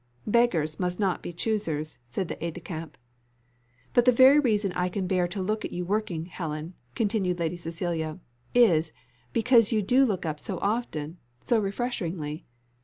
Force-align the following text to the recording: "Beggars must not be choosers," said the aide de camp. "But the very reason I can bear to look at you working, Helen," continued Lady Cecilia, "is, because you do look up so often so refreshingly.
"Beggars 0.25 0.79
must 0.79 0.99
not 0.99 1.21
be 1.21 1.31
choosers," 1.31 1.99
said 2.09 2.27
the 2.27 2.43
aide 2.43 2.55
de 2.55 2.59
camp. 2.59 2.97
"But 3.93 4.05
the 4.05 4.11
very 4.11 4.39
reason 4.39 4.71
I 4.71 4.89
can 4.89 5.05
bear 5.05 5.27
to 5.27 5.43
look 5.43 5.63
at 5.63 5.69
you 5.71 5.85
working, 5.85 6.25
Helen," 6.25 6.73
continued 6.95 7.37
Lady 7.37 7.55
Cecilia, 7.55 8.17
"is, 8.55 8.91
because 9.31 9.71
you 9.71 9.83
do 9.83 10.03
look 10.03 10.25
up 10.25 10.39
so 10.39 10.57
often 10.57 11.19
so 11.43 11.59
refreshingly. 11.59 12.47